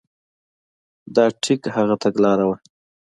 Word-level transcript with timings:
دا 1.15 1.25
ټیک 1.43 1.61
هغه 1.75 1.95
تګلاره 2.03 2.45
وه. 2.49 2.57